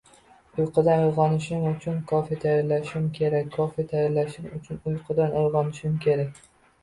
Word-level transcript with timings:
Uyqudan 0.61 1.01
uyg'onishim 1.07 1.65
uchun 1.71 1.99
kofe 2.11 2.37
tayyorlashim 2.45 3.05
kerak. 3.19 3.51
Kofe 3.57 3.85
tayyorlashim 3.93 4.49
uchun 4.61 4.81
uyqudan 4.95 5.39
uyg'onishim 5.43 6.01
kerak... 6.07 6.43